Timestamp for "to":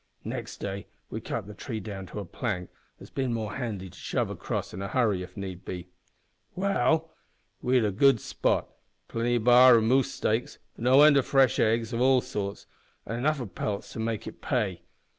2.07-2.17, 3.87-3.95, 13.93-13.99